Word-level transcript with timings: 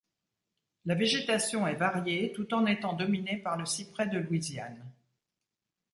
La 0.85 0.95
végétation 0.95 1.67
est 1.67 1.75
variée 1.75 2.31
tout 2.33 2.55
en 2.55 2.65
étant 2.65 2.93
dominé 2.93 3.37
par 3.37 3.55
le 3.55 3.67
cyprès 3.67 4.07
de 4.07 4.17
Louisiane. 4.17 4.83